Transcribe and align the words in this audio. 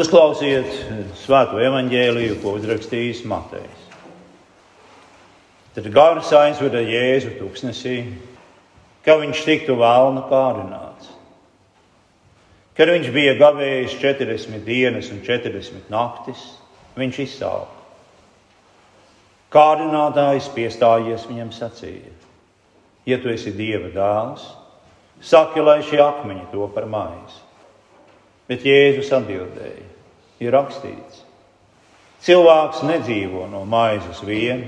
Uzklausiet 0.00 0.70
svēto 1.20 1.58
evaņģēliju, 1.60 2.38
ko 2.40 2.54
uzrakstījis 2.56 3.18
Matejs. 3.28 3.80
Tad 5.74 5.88
gars 5.92 6.30
aizveda 6.32 6.80
Jēzu 6.80 7.34
tuksnesī, 7.36 7.98
ka 9.04 9.18
viņš 9.20 9.42
tiktu 9.44 9.76
vēlnu 9.76 10.22
kārdināts. 10.30 11.10
Kad 12.78 12.94
viņš 12.94 13.10
bija 13.12 13.36
gavējis 13.42 13.98
40 14.00 14.64
dienas 14.64 15.10
un 15.12 15.20
40 15.26 15.92
naktis, 15.92 16.46
viņš 16.96 17.20
izsauka. 17.26 17.76
Kārdinātājs 19.52 20.48
piestājies 20.56 21.28
viņam 21.28 21.52
sacīja: 21.52 22.16
Ja 23.04 23.20
tu 23.20 23.28
esi 23.34 23.52
Dieva 23.52 23.92
dēls, 23.92 24.48
saki, 25.20 25.60
lai 25.60 25.82
šie 25.84 26.00
akmeņi 26.00 26.48
to 26.54 26.72
par 26.72 26.88
maizi. 26.88 27.42
Bet 28.48 28.64
Jēzus 28.66 29.12
atbildēja: 29.14 29.89
Ir 30.40 30.54
rakstīts, 30.56 31.24
cilvēks 32.24 32.80
nedzīvo 32.88 33.44
no 33.50 33.66
maizes 33.68 34.22
vien, 34.24 34.62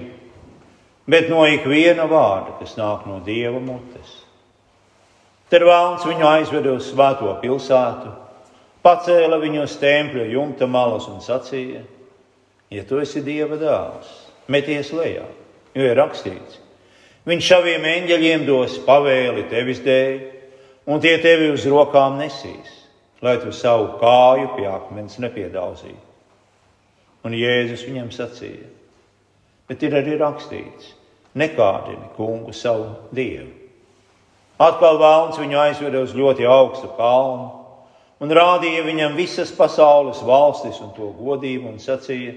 bet 1.08 1.30
no 1.32 1.46
ikviena 1.48 2.04
vārda, 2.10 2.58
kas 2.58 2.76
nāk 2.76 3.06
no 3.08 3.22
Dieva 3.24 3.60
mutes. 3.60 4.18
Tad 5.52 5.64
vēlams 5.64 6.04
viņu 6.08 6.28
aizveda 6.28 6.74
uz 6.76 6.90
svēto 6.90 7.32
pilsētu, 7.40 8.12
pacēla 8.84 9.40
viņu 9.40 9.64
uz 9.64 9.78
tempļa 9.80 10.28
jumta 10.32 10.68
malas 10.68 11.08
un 11.08 11.24
sacīja: 11.24 11.80
Ja 12.72 12.84
tu 12.88 13.00
esi 13.00 13.24
Dieva 13.24 13.56
dēls, 13.60 14.12
meties 14.52 14.92
lejā, 14.92 15.24
jo 15.72 15.88
ir 15.88 15.96
rakstīts. 15.96 16.60
Viņš 17.24 17.48
saviem 17.48 17.84
eņģeļiem 17.86 18.44
dos 18.44 18.76
pavēli 18.84 19.48
tevis 19.48 19.80
dēļ, 19.84 20.22
un 20.92 21.00
tie 21.00 21.16
tevi 21.22 21.52
uz 21.52 21.64
rokām 21.64 22.20
nesīs 22.20 22.81
lai 23.22 23.36
tu 23.42 23.52
savu 23.54 23.96
kāju 24.00 24.56
pie 24.56 24.66
akmens 24.66 25.20
nepiedauzītu. 25.22 26.10
Un 27.22 27.36
Jēzus 27.38 27.84
viņam 27.86 28.10
sacīja, 28.10 28.66
bet 29.70 29.82
ir 29.86 29.94
arī 29.94 30.16
rakstīts, 30.18 30.90
nekādini 31.38 32.10
kungu 32.16 32.52
savu 32.52 32.88
dievu. 33.14 33.52
Atkal 34.62 34.98
vēlns 35.00 35.38
viņu 35.40 35.58
aizveda 35.58 36.02
uz 36.02 36.14
ļoti 36.18 36.46
augstu 36.46 36.90
kalnu 36.98 37.48
un 38.22 38.34
rādīja 38.36 38.84
viņam 38.86 39.16
visas 39.18 39.50
pasaules 39.54 40.22
valstis 40.26 40.78
un 40.82 40.92
to 40.94 41.10
godību 41.18 41.72
un 41.72 41.80
sacīja, 41.82 42.34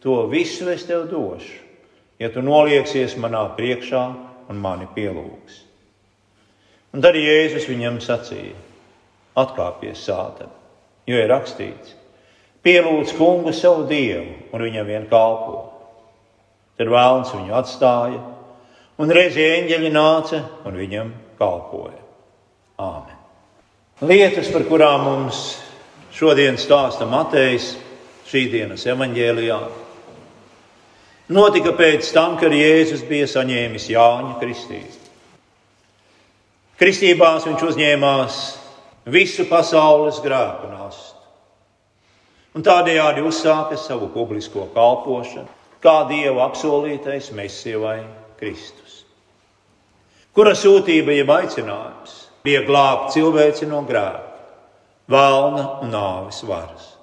to 0.00 0.22
visu 0.30 0.68
es 0.72 0.86
tev 0.88 1.08
došu, 1.10 1.58
ja 2.20 2.30
tu 2.32 2.44
nolieksies 2.44 3.16
manā 3.20 3.42
priekšā 3.56 4.04
un 4.52 4.60
mani 4.62 4.88
pielūgs. 4.94 5.62
Un 6.94 7.02
tad 7.04 7.18
Jēzus 7.18 7.66
viņam 7.68 7.98
sacīja, 8.00 8.54
atkāpies 9.36 10.02
sātam. 10.06 10.50
Jo 11.06 11.20
ir 11.20 11.30
rakstīts, 11.30 11.94
pielūdz 12.66 13.14
kungu 13.18 13.52
savu 13.54 13.86
dievu 13.86 14.50
un 14.52 14.64
viņam 14.64 14.88
vien 14.88 15.06
kalpo. 15.10 15.60
Tad 16.76 16.90
vēlns 16.92 17.30
viņu 17.32 17.54
atstāja, 17.56 18.18
un 19.00 19.12
reizē 19.12 19.46
eņģeļi 19.60 19.92
nāca 19.94 20.42
un 20.66 20.76
viņam 20.76 21.12
kalpoja. 21.38 22.02
Āmen. 22.76 23.14
Lietas, 24.04 24.50
par 24.52 24.66
kurām 24.68 25.06
mums 25.06 25.38
šodien 26.12 26.58
stāsta 26.60 27.06
Matejs 27.08 27.70
šī 28.28 28.42
dienas 28.52 28.84
evaņģēlijā, 28.90 29.56
notika 31.32 31.72
pēc 31.78 32.10
tam, 32.12 32.36
kad 32.40 32.52
Jēzus 32.52 33.06
bija 33.08 33.28
saņēmis 33.30 33.88
Jāņa 33.94 34.36
kristību. 34.42 35.02
Kristībās 36.76 37.46
viņš 37.48 37.62
uzņēmās 37.70 38.40
visu 39.06 39.46
pasaules 39.50 40.18
grēku 40.24 40.70
nastu. 40.72 41.22
Un 42.56 42.64
tādējādi 42.64 43.22
uzsāka 43.26 43.76
savu 43.78 44.08
publisko 44.14 44.66
kalpošanu, 44.74 45.48
kā 45.84 45.96
Dieva 46.08 46.46
apsolītais 46.48 47.28
Mēsija 47.36 47.80
vai 47.82 47.98
Kristus, 48.40 49.02
kura 50.34 50.54
sūtība 50.56 51.14
jeb 51.14 51.30
aicinājums 51.32 52.16
bija 52.46 52.62
glābt 52.66 53.12
cilvēci 53.14 53.68
no 53.68 53.82
grēka, 53.86 54.24
valna 55.12 55.66
un 55.84 55.92
nāves 55.92 56.40
varas. 56.48 56.94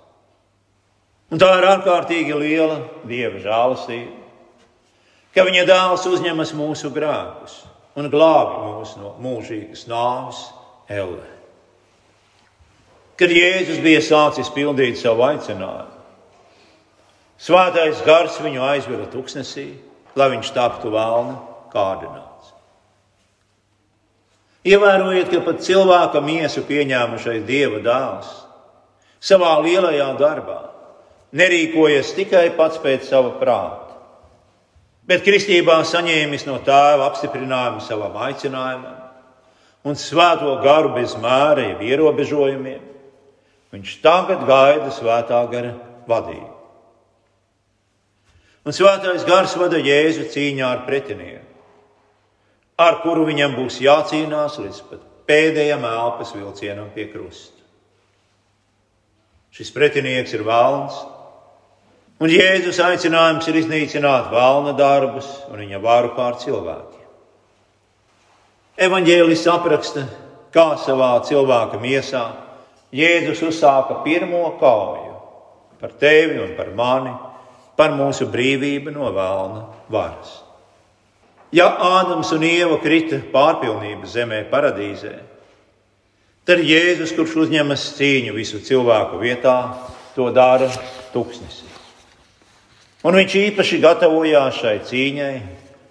Un 1.34 1.42
tā 1.42 1.50
ir 1.60 1.70
ārkārtīgi 1.70 2.36
liela 2.38 2.82
Dieva 3.10 3.40
žēlastība, 3.42 4.20
ka 5.34 5.46
Viņa 5.48 5.64
dēls 5.70 6.10
uzņemas 6.10 6.54
mūsu 6.58 6.92
grēkus 6.94 7.62
un 7.98 8.10
glābi 8.14 8.60
mūs 8.66 8.98
no 8.98 9.16
mūžīgas 9.22 9.88
nāves 9.90 10.44
ellē. 10.90 11.33
Kad 13.20 13.30
Jēzus 13.30 13.82
bija 13.84 14.02
sācis 14.02 14.50
pildīt 14.54 14.98
savu 14.98 15.26
aicinājumu, 15.28 15.94
Svētais 17.44 18.00
gars 18.06 18.38
viņu 18.40 18.62
aizveda 18.64 19.08
tuksnesī, 19.12 19.74
lai 20.16 20.30
viņš 20.32 20.52
taptu 20.56 20.92
vēlna 20.94 21.34
kārdināts. 21.74 22.54
Ievērojiet, 24.64 25.28
ka 25.34 25.42
pat 25.44 25.60
cilvēka 25.66 26.22
miesu 26.24 26.64
pieņēmušais 26.70 27.42
dieva 27.44 27.82
dēls 27.84 28.30
savā 29.24 29.58
lielajā 29.66 30.08
darbā 30.22 30.62
nerīkojas 31.36 32.14
tikai 32.16 32.46
pats 32.56 32.80
pēc 32.80 33.10
sava 33.10 33.34
prāta, 33.42 33.98
bet 35.04 35.26
kristībā 35.26 35.82
saņēmis 35.90 36.48
no 36.48 36.62
tēva 36.64 37.10
apstiprinājumu 37.10 37.84
savam 37.84 38.16
aicinājumam 38.30 39.84
un 39.84 40.00
svēto 40.00 40.56
garu 40.64 40.94
bez 40.96 41.18
mēra, 41.20 41.74
ierobežojumiem 41.84 42.93
Viņš 43.74 43.96
tagad 44.04 44.44
gaida 44.46 44.92
svētā 44.94 45.40
gara 45.50 45.72
vadību. 46.06 46.52
Un 48.64 48.76
svētais 48.76 49.26
gars 49.28 49.56
vada 49.60 49.80
Jēzu 49.82 50.28
cīņā 50.32 50.68
ar 50.70 50.84
pretinieku, 50.86 51.50
ar 52.80 53.02
kuru 53.02 53.26
viņam 53.28 53.58
būs 53.58 53.82
jācīnās 53.84 54.60
līdz 54.62 54.80
pat 54.92 55.02
pēdējam 55.28 55.84
elpas 55.90 56.32
vilcienam 56.36 56.92
pie 56.94 57.10
krusta. 57.12 57.60
Šis 59.54 59.74
pretinieks 59.74 60.34
ir 60.38 60.46
vēlns, 60.48 60.96
un 62.24 62.32
Jēzus 62.32 62.80
aicinājums 62.82 63.50
ir 63.50 63.60
iznīcināt 63.60 64.32
vēlna 64.32 64.78
darbus 64.78 65.28
un 65.50 65.60
viņa 65.66 65.82
varu 65.84 66.14
pār 66.16 66.40
cilvēkiem. 66.46 67.04
Evanģēlis 68.86 69.44
apraksta, 69.52 70.08
kā 70.54 70.72
savā 70.82 71.12
cilvēka 71.28 71.82
miesā 71.84 72.24
Jēzus 72.94 73.42
uzsāka 73.48 74.04
pirmo 74.06 74.46
kauju 74.62 75.14
par 75.82 75.96
tevi 76.00 76.38
un 76.40 76.54
par 76.56 76.70
mani, 76.78 77.12
par 77.76 77.92
mūsu 77.98 78.30
brīvību 78.32 78.94
no 78.94 79.10
vēlna 79.12 79.64
varas. 79.92 80.38
Ja 81.54 81.68
Ādams 81.76 82.32
un 82.34 82.46
Ieva 82.48 82.78
krita 82.82 83.20
pārpilnības 83.34 84.14
zemē, 84.16 84.40
paradīzē, 84.50 85.12
tad 86.48 86.62
Jēzus, 86.64 87.12
kurš 87.18 87.36
uzņemas 87.46 87.90
cīņu 87.98 88.34
visu 88.38 88.62
cilvēku 88.64 89.20
vietā, 89.22 89.58
to 90.16 90.30
dara 90.34 90.70
tuksnesī. 91.14 91.68
Un 93.04 93.18
viņš 93.20 93.36
īpaši 93.42 93.82
gatavojās 93.84 94.62
šai 94.62 94.78
cīņai, 94.88 95.34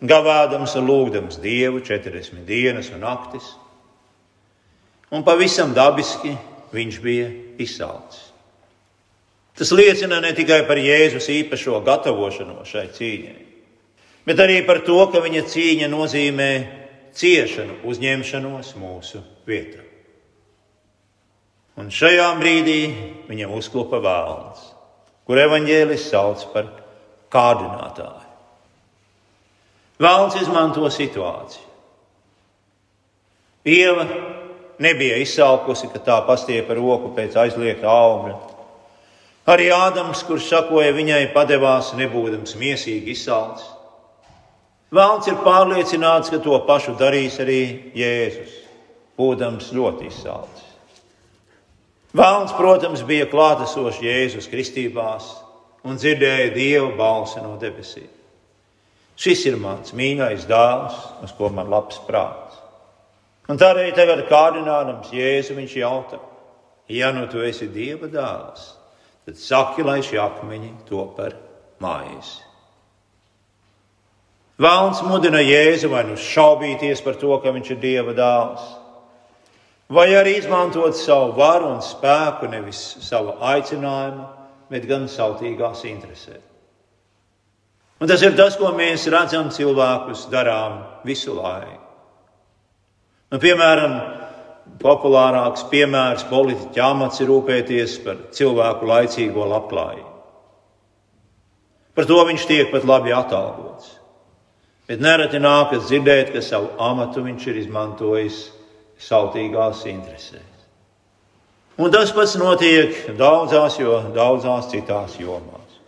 gavādams 0.09 0.79
un 0.81 0.89
lūgdams 0.89 1.37
Dievu 1.43 1.83
40 1.85 2.47
dienas 2.49 2.89
un 2.95 3.05
naktis. 3.05 3.53
Un 5.13 5.21
pavisam 5.27 5.75
dabiski 5.77 6.33
viņš 6.73 7.01
bija 7.05 7.31
izsalcis. 7.61 8.29
Tas 9.57 9.73
liecina 9.77 10.21
ne 10.25 10.33
tikai 10.33 10.63
par 10.67 10.81
Jēzus 10.81 11.29
īpašo 11.29 11.83
gatavošanos 11.85 12.71
šai 12.73 12.87
cīņai, 12.97 13.41
bet 14.25 14.41
arī 14.41 14.63
par 14.67 14.81
to, 14.87 14.97
ka 15.13 15.21
viņa 15.21 15.45
cīņa 15.53 15.91
nozīmē 15.93 16.51
ciešanu, 17.17 17.83
uzņemšanos 17.85 18.73
mūsu 18.81 19.21
vietā. 19.49 19.85
Un 21.77 21.89
šajā 21.93 22.29
brīdī 22.41 22.81
viņam 23.29 23.53
uzklupa 23.57 24.01
vēlns, 24.05 24.65
kur 25.29 25.41
evaņģēlis 25.41 26.09
sauc 26.11 26.45
par 26.53 26.69
kārdinātāju. 27.33 28.29
Vēlns 30.03 30.37
izmanto 30.41 30.89
situāciju. 30.91 31.69
Ieva 33.69 34.09
nebija 34.83 35.19
izsalkusi, 35.23 35.91
ka 35.93 36.03
tā 36.03 36.19
pastiepa 36.27 36.75
roku 36.79 37.13
pēc 37.17 37.37
aizliegta 37.45 37.91
augļa. 37.91 38.35
Arī 39.53 39.71
Ādams, 39.75 40.23
kurš 40.27 40.51
sakoja 40.53 40.93
viņai, 40.95 41.33
padevās, 41.35 41.95
nebūdams 41.99 42.55
miesīgi 42.61 43.15
izsalcis. 43.17 43.71
Vēlns 44.93 45.31
ir 45.31 45.39
pārliecināts, 45.43 46.31
ka 46.31 46.39
to 46.45 46.59
pašu 46.69 46.93
darīs 47.01 47.39
arī 47.41 47.63
Jēzus, 47.97 48.53
būdams 49.19 49.71
ļoti 49.73 50.11
izsalcis. 50.11 50.69
Vēlns, 52.13 52.53
protams, 52.59 53.01
bija 53.09 53.25
klātesošs 53.31 54.03
Jēzus 54.05 54.51
kristībās 54.53 55.31
un 55.89 55.97
dzirdēja 55.97 56.53
Dieva 56.53 56.91
balsi 56.99 57.41
no 57.41 57.57
debesīm. 57.61 58.11
Šis 59.17 59.47
ir 59.49 59.57
mans 59.61 59.95
mīļais 59.97 60.45
dēls, 60.51 60.99
uz 61.25 61.33
ko 61.39 61.49
man 61.55 61.71
labs 61.73 62.01
prāts. 62.07 62.42
Un 63.51 63.59
tādēļ 63.59 63.91
tagad 63.97 64.23
kārdinājums 64.29 65.11
Jēzu 65.11 65.57
viņš 65.57 65.75
jautā, 65.81 66.21
ja 66.93 67.11
nu 67.15 67.27
tu 67.31 67.43
esi 67.43 67.67
Dieva 67.73 68.07
dēls, 68.11 68.69
tad 69.27 69.39
saki, 69.39 69.83
lai 69.87 69.99
šie 70.07 70.21
akmeņi 70.23 70.71
to 70.87 71.03
par 71.17 71.35
maizi. 71.83 72.39
Vēlns 74.63 75.01
mudina 75.09 75.41
Jēzu 75.43 75.91
vai 75.91 76.05
nu 76.07 76.15
šaubīties 76.15 77.03
par 77.03 77.19
to, 77.19 77.33
ka 77.43 77.51
viņš 77.51 77.73
ir 77.75 77.83
Dieva 77.83 78.15
dēls, 78.15 78.69
vai 79.91 80.07
arī 80.15 80.37
izmantot 80.39 80.95
savu 80.97 81.35
varu 81.35 81.73
un 81.73 81.83
spēku, 81.83 82.47
nevis 82.53 82.85
savu 83.03 83.35
aicinājumu, 83.43 84.29
bet 84.71 84.87
gan 84.89 85.11
sautīgās 85.11 85.83
interesēs. 85.91 86.47
Un 88.03 88.11
tas 88.11 88.23
ir 88.23 88.35
tas, 88.35 88.57
ko 88.59 88.73
mēs 88.75 89.05
redzam 89.11 89.51
cilvēkus 89.55 90.25
darām 90.31 90.81
visu 91.07 91.37
laiku. 91.37 91.82
Nu, 93.33 93.39
piemēram, 93.41 93.95
populārāks 94.83 95.65
piemērs 95.71 96.27
politiķa 96.29 96.89
amats 96.93 97.23
ir 97.23 97.31
rūpēties 97.33 97.95
par 98.05 98.19
cilvēku 98.37 98.89
laicīgo 98.91 99.47
labklājību. 99.49 100.11
Par 101.97 102.09
to 102.09 102.19
viņš 102.29 102.45
tiek 102.49 102.71
pat 102.73 102.85
labi 102.89 103.13
atalgots. 103.17 103.95
Bet 104.89 105.01
nereti 105.01 105.41
nākas 105.41 105.87
dzirdēt, 105.89 106.35
ka 106.35 106.43
savu 106.45 106.75
amatu 106.81 107.23
viņš 107.25 107.47
ir 107.49 107.61
izmantojis 107.63 108.43
sautīgās 109.01 109.87
interesēs. 109.89 110.49
Un 111.81 111.93
tas 111.93 112.13
pats 112.13 112.37
notiek 112.37 113.15
daudzās, 113.17 113.79
jo 113.81 114.03
daudzās 114.13 114.69
citās 114.75 115.17
jomās. 115.21 115.81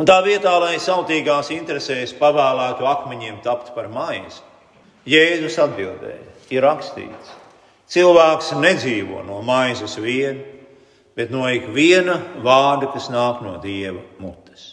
Un 0.00 0.08
tā 0.08 0.16
vietā, 0.24 0.56
lai 0.62 0.78
sautīgās 0.80 1.52
interesēs 1.52 2.16
pavēlētu 2.16 2.88
akmeņiem 2.88 3.42
tapt 3.44 3.74
par 3.76 3.92
maizi, 3.92 4.40
Jēzus 5.08 5.58
atbildēja, 5.60 6.22
ir 6.54 6.64
rakstīts, 6.64 7.32
cilvēks 7.92 8.54
nedzīvo 8.56 9.20
no 9.26 9.42
maizes 9.44 9.98
vien, 10.00 10.40
bet 11.14 11.30
no 11.30 11.44
ikviena 11.50 12.16
vārda, 12.44 12.88
kas 12.94 13.10
nāk 13.12 13.42
no 13.44 13.58
Dieva 13.62 14.00
mutes. 14.22 14.72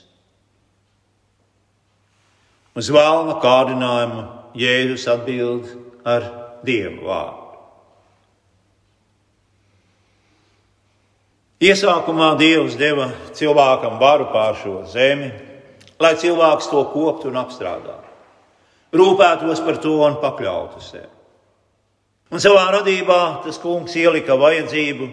Uz 2.78 2.88
vēlna 2.94 3.36
kārdinājumu 3.44 4.26
Jēzus 4.58 5.08
atbild 5.12 5.68
ar 6.08 6.28
Dieva 6.64 7.00
vārdu. 7.04 7.42
Iesākumā 11.62 12.32
Dievs 12.40 12.74
deva 12.74 13.12
cilvēkam 13.38 14.00
varu 14.02 14.32
pār 14.34 14.56
šo 14.58 14.80
zemi, 14.90 15.28
lai 16.02 16.16
cilvēks 16.18 16.72
to 16.72 16.82
koptu 16.90 17.30
un 17.30 17.38
apstrādātu, 17.38 18.11
rūpētos 18.96 19.62
par 19.66 19.80
to 19.84 19.98
un 20.06 20.18
pakļautu 20.22 20.84
sev. 20.84 21.10
Un 22.32 22.40
savā 22.40 22.68
radībā 22.78 23.44
tas 23.44 23.60
kungs 23.60 23.96
ielika 24.00 24.38
vajadzību 24.40 25.10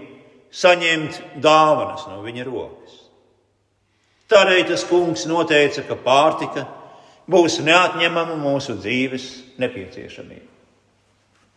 saņemt 0.55 1.21
dāvanas 1.43 2.07
no 2.11 2.21
viņa 2.23 2.47
rokas. 2.47 2.99
Tādēļ 4.31 4.67
tas 4.69 4.85
kungs 4.87 5.25
noteica, 5.27 5.83
ka 5.89 5.97
pārtika 6.05 6.67
būs 7.31 7.59
neatņemama 7.65 8.37
mūsu 8.39 8.77
dzīves 8.79 9.31
nepieciešamība. 9.59 10.47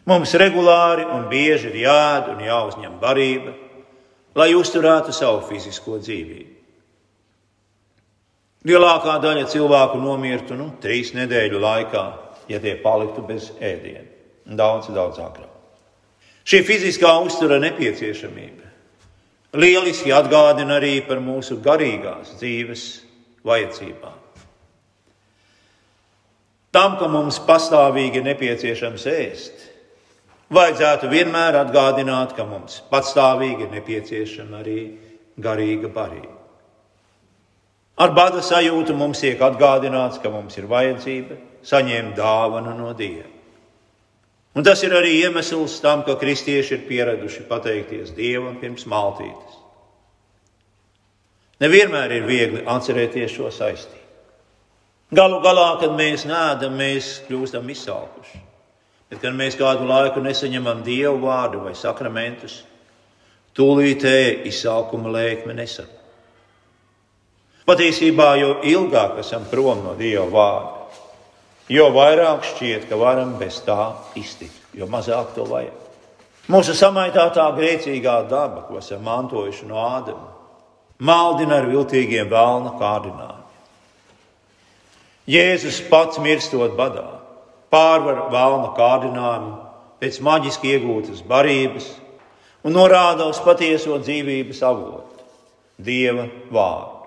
Mums 0.09 0.33
regulāri 0.39 1.03
un 1.05 1.27
bieži 1.29 1.69
ir 1.69 1.83
jāēd 1.83 2.31
un 2.33 2.41
jāuzņem 2.47 2.95
barība 3.01 3.53
lai 4.35 4.53
uzturētu 4.55 5.13
savu 5.15 5.43
fizisko 5.49 5.99
dzīvību. 5.99 6.50
Lielākā 8.67 9.17
daļa 9.23 9.47
cilvēku 9.49 10.01
nomirtu 10.01 10.57
nu, 10.57 10.69
trīs 10.81 11.15
nedēļu 11.17 11.61
laikā, 11.61 12.03
ja 12.51 12.59
tie 12.61 12.75
paliktu 12.81 13.23
bez 13.25 13.49
ēdiena. 13.57 14.07
Daudz, 14.57 14.89
daudz 14.93 15.21
agrāk. 15.21 15.49
Šī 16.45 16.61
fiziskā 16.65 17.13
uztura 17.23 17.59
nepieciešamība 17.61 18.71
lieliski 19.53 20.13
atgādina 20.15 20.77
arī 20.79 21.01
par 21.07 21.19
mūsu 21.23 21.59
garīgās 21.63 22.37
dzīves 22.39 22.85
vajadzībām. 23.47 24.17
Tam, 26.71 26.95
ka 26.99 27.09
mums 27.11 27.41
pastāvīgi 27.43 28.21
nepieciešams 28.23 29.07
ēst, 29.11 29.65
vajadzētu 30.55 31.09
vienmēr 31.11 31.57
atgādināt, 31.65 32.35
ka 32.37 32.45
mums 32.47 32.79
patstāvīgi 32.91 33.67
ir 33.67 33.73
nepieciešama 33.75 34.61
arī 34.61 34.79
garīga 35.35 35.91
barība. 35.91 36.40
Ar 37.99 38.13
bada 38.15 38.41
sajūtu 38.45 38.95
mums 38.95 39.19
tiek 39.21 39.41
atgādināts, 39.41 40.21
ka 40.21 40.31
mums 40.31 40.57
ir 40.57 40.69
vajadzība 40.71 41.37
saņemt 41.67 42.15
dāvanu 42.17 42.75
no 42.77 42.93
Dieva. 42.97 43.27
Un 44.55 44.65
tas 44.67 44.81
ir 44.83 44.91
arī 44.95 45.13
iemesls 45.21 45.77
tam, 45.83 46.03
ka 46.03 46.17
kristieši 46.19 46.75
ir 46.75 46.85
pieraduši 46.87 47.45
pateikties 47.47 48.11
Dievam 48.15 48.57
pirms 48.59 48.87
maltītes. 48.89 49.59
Nevienmēr 51.61 52.15
ir 52.17 52.25
viegli 52.25 52.63
atcerēties 52.65 53.35
šo 53.35 53.51
saistību. 53.53 53.99
Galu 55.13 55.41
galā, 55.43 55.75
kad 55.79 55.93
mēs 55.93 56.23
nēdam, 56.25 56.73
mēs 56.79 57.19
kļūstam 57.27 57.69
izsalkuši. 57.69 58.41
Bet, 59.11 59.19
kad 59.19 59.35
mēs 59.35 59.57
kādu 59.59 59.85
laiku 59.85 60.23
nesaņemam 60.23 60.85
dievu 60.87 61.19
vārdu 61.25 61.65
vai 61.65 61.73
sakramentus, 61.75 62.61
tūlītēji 63.59 64.45
izsaukuma 64.47 65.11
lēkme 65.11 65.55
nesaka. 65.57 66.00
Patiesībā, 67.67 68.33
jo 68.41 68.55
ilgāk 68.65 69.19
esam 69.21 69.45
prom 69.49 69.83
no 69.85 69.93
dieva 69.99 70.25
vārda, 70.31 71.01
jo 71.69 71.87
vairāk 71.93 72.47
šķiet, 72.53 72.87
ka 72.89 72.97
varam 72.97 73.35
bez 73.39 73.61
tā 73.65 73.93
iztikt, 74.17 74.57
jo 74.73 74.89
mazāk 74.89 75.35
to 75.35 75.45
vajag. 75.45 75.77
Mūsu 76.51 76.73
samaitātā 76.75 77.45
grēcīgā 77.55 78.17
daba, 78.27 78.65
ko 78.67 78.79
esam 78.81 79.05
mantojuši 79.05 79.69
no 79.69 79.77
Ādama, 79.79 80.31
maldina 80.99 81.61
ar 81.61 81.69
viltīgiem 81.69 82.27
vēlna 82.31 82.73
kārdinājumiem. 82.81 83.37
Jēzus 85.31 85.83
pats 85.87 86.17
mirstot 86.19 86.73
badā 86.75 87.05
pārvar 87.71 88.25
vēlna 88.33 88.71
kārdinājumu 88.75 89.51
pēc 90.01 90.17
maģiski 90.25 90.73
iegūtas 90.75 91.21
barības 91.29 91.91
un 92.65 92.73
norāda 92.75 93.29
uz 93.29 93.39
patieso 93.45 93.99
dzīvības 94.01 94.63
avotu- 94.65 95.21
Dieva 95.87 96.27
vārdu. 96.51 97.00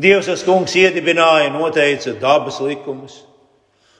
Dievs, 0.00 0.30
tas 0.30 0.44
kungs, 0.46 0.72
iedibināja, 0.78 1.50
noteica 1.52 2.14
dabas 2.20 2.60
likumus, 2.64 3.18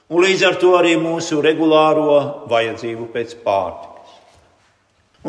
un 0.08 0.24
līdz 0.24 0.44
ar 0.48 0.58
to 0.60 0.72
arī 0.78 0.94
mūsu 1.00 1.42
regulāro 1.44 2.46
vajadzību 2.48 3.08
pēc 3.12 3.34
pārtikas. 3.44 4.14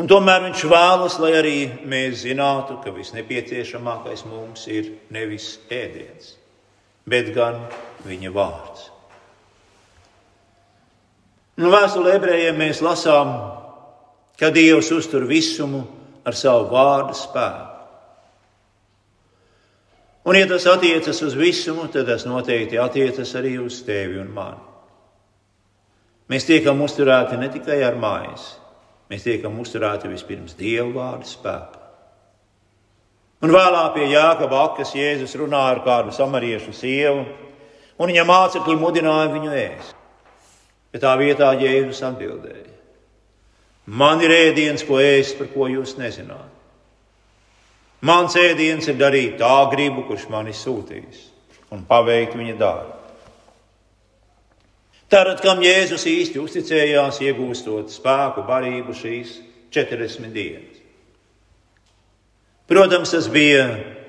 Un 0.00 0.08
tomēr 0.08 0.46
viņš 0.46 0.62
vēlas, 0.72 1.18
lai 1.20 1.34
arī 1.36 1.56
mēs 1.84 2.22
zinātu, 2.22 2.78
ka 2.80 2.94
visnepieciešamākais 2.94 4.24
mums 4.30 4.64
ir 4.72 4.94
nevis 5.12 5.58
ēdiens, 5.68 6.38
bet 7.04 7.28
gan 7.36 7.58
viņa 8.08 8.32
vārds. 8.32 8.86
Nu, 11.60 11.68
Vēstulē 11.68 12.16
ebrejiem 12.16 12.56
mēs 12.56 12.80
lasām, 12.80 13.34
ka 14.40 14.48
Dievs 14.54 14.88
uztur 14.96 15.28
visumu 15.28 15.84
ar 16.24 16.38
savu 16.38 16.70
vārdu 16.72 17.12
spēku. 17.18 17.71
Un, 20.24 20.36
ja 20.38 20.46
tas 20.46 20.66
attiecas 20.70 21.18
uz 21.26 21.34
visumu, 21.34 21.88
tad 21.90 22.06
tas 22.06 22.24
noteikti 22.28 22.78
attiecas 22.78 23.34
arī 23.38 23.56
uz 23.58 23.80
tevi 23.82 24.20
un 24.22 24.30
mani. 24.30 24.60
Mēs 26.30 26.46
tiekam 26.46 26.80
uzturēti 26.84 27.36
ne 27.40 27.48
tikai 27.52 27.80
ar 27.84 27.98
maizi, 27.98 28.52
mēs 29.10 29.26
tiekam 29.26 29.58
uzturēti 29.60 30.08
vispirms 30.12 30.54
Dieva 30.56 30.88
vārdu 30.94 31.28
spēku. 31.28 31.80
Un 33.42 33.50
vēlāk 33.50 33.96
pie 33.96 34.06
Jākaba 34.12 34.60
akas 34.68 34.94
Jēzus 34.94 35.34
runāja 35.40 35.74
ar 35.74 35.82
kādu 35.82 36.14
samariešu 36.14 36.72
sievu, 36.78 37.24
un 37.98 38.12
viņa 38.12 38.24
mācekļi 38.28 38.78
mudināja 38.78 39.32
viņu 39.34 39.56
ēst. 39.58 39.96
Bet 40.94 41.02
tā 41.02 41.16
vietā 41.18 41.50
Jēzus 41.58 42.04
atbildēja: 42.06 42.70
Man 43.90 44.22
ir 44.22 44.30
ēdiens, 44.30 44.86
ko 44.86 45.02
ēst, 45.02 45.40
par 45.40 45.50
ko 45.50 45.66
jūs 45.66 45.96
nezināt. 45.98 46.61
Mans 48.02 48.34
ēdiens 48.34 48.88
ir 48.90 48.98
darīt 48.98 49.36
tā 49.38 49.54
gribu, 49.70 50.02
kurš 50.08 50.26
mani 50.32 50.54
sūtīs, 50.56 51.28
un 51.70 51.84
paveikt 51.86 52.34
viņa 52.34 52.56
darbu. 52.58 52.98
Tātad, 55.12 55.42
kam 55.44 55.60
Jēzus 55.62 56.06
īsti 56.08 56.40
uzticējās, 56.40 57.20
iegūstot 57.22 57.92
spēku, 57.92 58.46
barību 58.48 58.94
šīs 58.96 59.36
40 59.74 60.32
dienas. 60.32 60.80
Protams, 62.66 63.12
tas 63.12 63.28
bija 63.28 63.66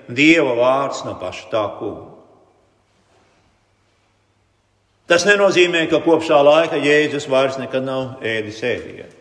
Dieva 0.07 0.55
vārds 0.55 1.03
no 1.03 1.17
paša 1.19 1.49
tā 1.51 1.63
kunga. 1.77 2.09
Tas 5.11 5.25
nenozīmē, 5.27 5.83
ka 5.91 5.99
kopš 6.01 6.31
tā 6.31 6.39
laika 6.39 6.79
Jēzus 6.79 7.27
vairs 7.29 7.59
nekad 7.59 7.83
nav 7.83 8.23
ēdis 8.23 8.61
ēdienu. 8.63 9.11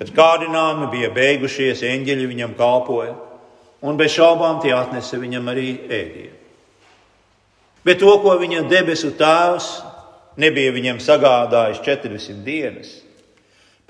Kad 0.00 0.10
kārdinājumi 0.16 0.88
bija 0.90 1.12
beigušies, 1.14 1.84
eņģeļi 1.86 2.26
viņam 2.32 2.56
kalpoja, 2.58 3.14
un 3.82 3.98
bez 3.98 4.14
šaubām 4.14 4.60
tie 4.62 4.72
atnesa 4.76 5.18
viņam 5.20 5.50
arī 5.52 5.68
ēdienu. 5.88 6.38
Bet 7.82 7.98
to, 7.98 8.12
ko 8.22 8.36
viņa 8.38 8.62
debesu 8.70 9.10
tēvs 9.18 9.70
nebija 10.38 10.72
viņam 10.74 11.00
sagādājis 11.02 11.82
40 11.82 12.44
dienas, 12.46 12.92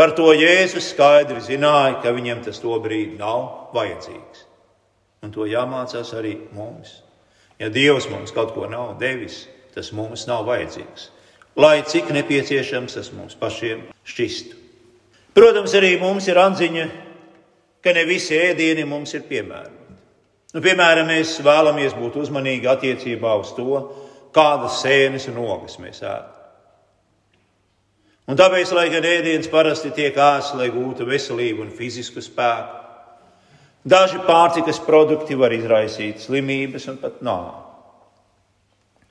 par 0.01 0.15
to 0.17 0.33
Jēzus 0.33 0.89
skaidri 0.95 1.43
zināja, 1.45 2.01
ka 2.03 2.15
viņam 2.17 2.41
tas 2.47 2.61
to 2.63 2.73
brīdi 2.81 3.21
nav 3.21 3.75
vajadzīgs. 3.77 4.47
Un 5.23 5.31
to 5.35 5.45
jāmācās 5.47 6.15
arī 6.19 6.39
mums. 6.57 7.03
Ja 7.61 7.69
Dievs 7.71 8.09
mums 8.11 8.33
kaut 8.35 8.57
ko 8.57 8.67
nav 8.67 8.97
devis, 8.99 9.45
tas 9.77 9.93
mums 9.95 10.25
nav 10.27 10.49
vajadzīgs. 10.49 11.11
Lai 11.61 11.85
cik 11.85 12.09
nepieciešams 12.17 12.97
tas 12.97 13.13
mums 13.13 13.37
pašiem 13.39 13.85
šķistu. 14.09 14.57
Protams, 15.37 15.77
arī 15.77 15.95
mums 16.01 16.27
ir 16.29 16.41
atziņa, 16.41 16.89
ka 17.85 17.93
ne 17.93 18.03
visi 18.09 18.37
ēdieni 18.41 18.89
mums 18.89 19.13
ir 19.15 19.29
piemēroti. 19.29 19.82
Nu, 20.53 20.61
piemēram, 20.61 21.09
mēs 21.09 21.39
vēlamies 21.45 21.95
būt 21.97 22.19
uzmanīgi 22.21 22.69
attiecībā 22.69 23.35
uz 23.41 23.55
to, 23.57 23.81
kādas 24.37 24.83
sēnes 24.83 25.29
un 25.33 25.41
ogas 25.41 25.79
mēs 25.81 26.03
ēdam. 26.05 26.39
Un 28.31 28.39
tāpēc, 28.39 28.71
lai 28.77 28.87
gan 28.93 29.05
ēdiens 29.05 29.49
parasti 29.51 29.91
tiek 29.97 30.17
ēsts, 30.17 30.55
lai 30.57 30.69
gūtu 30.73 31.09
veselību 31.09 31.65
un 31.65 31.73
fizisku 31.75 32.23
spēku, 32.23 32.79
daži 33.83 34.21
pārtikas 34.29 34.79
produkti 34.85 35.35
var 35.37 35.53
izraisīt 35.57 36.23
slimības 36.23 36.87
un 36.93 37.01
pat 37.03 37.19
nāvi. 37.25 37.59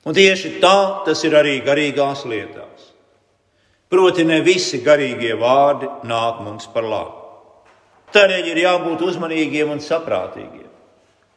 Un 0.02 0.16
tieši 0.16 0.56
tā 0.62 1.04
tas 1.06 1.20
ir 1.26 1.36
arī 1.38 1.60
garīgās 1.62 2.24
lietās. 2.26 2.88
Proti, 3.92 4.24
ne 4.24 4.40
visi 4.40 4.80
garīgie 4.82 5.34
vārdi 5.38 5.90
nāk 6.08 6.40
mums 6.42 6.66
par 6.72 6.86
labu. 6.88 7.18
Tādēļ 8.12 8.48
ir 8.50 8.60
jābūt 8.64 9.04
uzmanīgiem 9.04 9.70
un 9.72 9.80
saprātīgiem, 9.84 10.61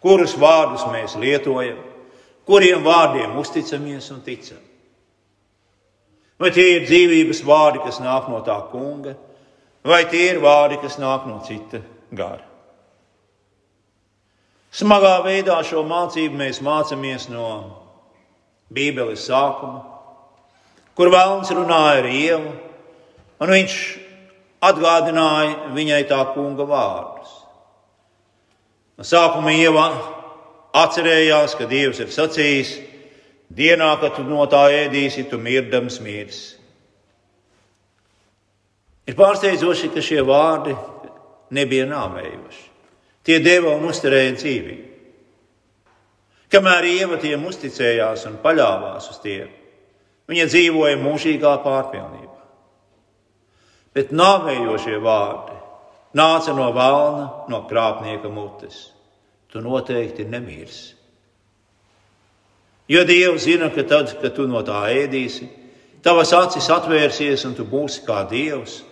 kurus 0.04 0.36
vārdus 0.40 0.86
mēs 0.92 1.16
lietojam, 1.20 1.78
kuriem 2.46 2.84
vārdiem 2.86 3.38
uzticamies 3.42 4.10
un 4.14 4.24
ticam. 4.26 4.62
Vai 6.40 6.52
tie 6.52 6.68
ir 6.76 6.90
dzīvības 6.90 7.46
vārdi, 7.48 7.80
kas 7.86 8.02
nāk 8.04 8.28
no 8.28 8.42
tā 8.44 8.58
kunga, 8.72 9.16
vai 9.88 10.04
tie 10.12 10.34
ir 10.34 10.42
vārdi, 10.44 10.82
kas 10.84 11.00
nāk 11.00 11.30
no 11.30 11.40
cita 11.48 11.80
gara? 12.12 12.44
Smagā 14.76 15.22
veidā 15.24 15.62
šo 15.64 15.86
mācību 15.88 16.36
mēs 16.36 16.60
mācāmies 16.60 17.30
no 17.32 17.48
Bībeles 18.76 19.24
sākuma, 19.30 19.86
kur 20.98 21.12
Vēlns 21.14 21.54
runāja 21.56 22.02
ar 22.02 22.10
Ievu, 22.12 22.52
un 23.40 23.54
viņš 23.56 23.78
atgādināja 24.68 25.72
viņai 25.78 26.02
tā 26.10 26.20
kunga 26.34 26.68
vārdus. 26.68 27.35
No 28.96 29.04
sākuma 29.04 29.52
Ieva 29.52 29.86
atcerējās, 30.76 31.56
ka 31.60 31.68
Dievs 31.70 32.00
ir 32.04 32.12
sacījis, 32.14 32.76
Dienā, 33.56 33.92
kad 34.02 34.16
tu 34.18 34.24
no 34.26 34.44
tā 34.50 34.66
ēdīsi, 34.74 35.28
tu 35.30 35.38
mirdams 35.40 36.00
mirsi. 36.02 36.56
Ir 39.06 39.14
pārsteidzoši, 39.14 39.92
ka 39.94 40.02
šie 40.02 40.24
vārdi 40.26 40.74
nebija 41.54 41.86
nāvējoši. 41.92 42.64
Tie 43.26 43.38
deva 43.42 43.76
un 43.78 43.86
uzturēja 43.90 44.34
dzīvību. 44.40 44.92
Kamēr 46.56 46.88
ieva 46.90 47.20
tiem 47.22 47.46
uzticējās 47.46 48.26
un 48.30 48.40
paļāvās 48.42 49.10
uz 49.12 49.22
tiem, 49.22 49.50
viņa 50.30 50.46
dzīvoja 50.50 50.98
mūžīgā 51.02 51.54
pārpilnībā. 51.64 52.42
Bet 53.96 54.14
nāvējošie 54.16 54.98
vārdi 55.04 55.55
nāca 56.16 56.56
no 56.56 56.72
valna, 56.76 57.28
no 57.52 57.64
krāpnieka 57.70 58.32
mutes. 58.32 58.90
Tu 59.52 59.62
noteikti 59.64 60.26
nemirsi. 60.28 60.96
Jo 62.88 63.04
Dievs 63.06 63.46
zina, 63.48 63.72
ka 63.74 63.84
tad, 63.84 64.12
kad 64.22 64.36
tu 64.36 64.46
no 64.48 64.62
tā 64.66 64.84
ēdīsi, 64.94 65.48
tavas 66.06 66.34
acis 66.38 66.68
atvērsies 66.70 67.46
un 67.48 67.56
tu 67.58 67.66
būsi 67.66 68.04
kā 68.06 68.22
Dievs, 68.30 68.84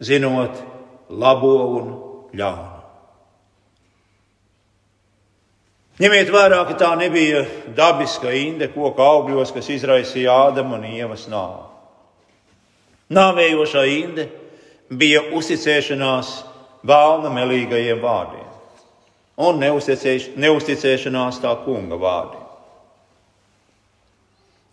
zinot 0.00 0.60
labo 1.10 1.56
un 1.80 1.88
ļaunu. 2.36 2.76
Ņemiet 6.00 6.30
vērā, 6.32 6.62
ka 6.64 6.78
tā 6.80 6.94
nebija 6.96 7.42
dabiska 7.76 8.30
inde 8.32 8.70
koka 8.72 9.04
augļos, 9.04 9.50
kas 9.52 9.66
izraisīja 9.74 10.32
Ādama 10.46 10.78
un 10.78 10.86
Ievas 10.88 11.26
nāvi. 11.28 11.66
Nāvējošā 13.12 13.82
inde 13.90 14.24
bija 14.88 15.26
uzticēšanās 15.36 16.30
vēlna 16.86 17.32
melīgajiem 17.34 18.00
vārdiem 18.02 18.46
un 19.40 19.60
neusticēšanās 19.60 21.40
tā 21.40 21.54
kunga 21.64 21.96
vārdiem. 22.00 22.46